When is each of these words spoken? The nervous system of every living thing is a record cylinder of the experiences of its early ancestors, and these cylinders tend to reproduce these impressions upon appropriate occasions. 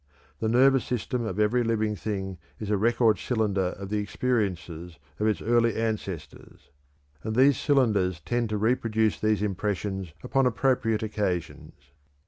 The 0.39 0.49
nervous 0.49 0.83
system 0.83 1.25
of 1.27 1.39
every 1.39 1.63
living 1.63 1.95
thing 1.95 2.39
is 2.59 2.71
a 2.71 2.75
record 2.75 3.19
cylinder 3.19 3.73
of 3.77 3.89
the 3.89 3.99
experiences 3.99 4.97
of 5.19 5.27
its 5.27 5.43
early 5.43 5.75
ancestors, 5.75 6.71
and 7.23 7.35
these 7.35 7.55
cylinders 7.59 8.19
tend 8.19 8.49
to 8.49 8.57
reproduce 8.57 9.19
these 9.19 9.43
impressions 9.43 10.15
upon 10.23 10.47
appropriate 10.47 11.03
occasions. 11.03 11.75